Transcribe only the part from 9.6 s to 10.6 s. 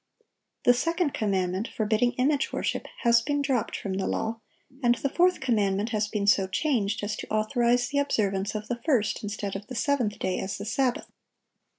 the seventh day as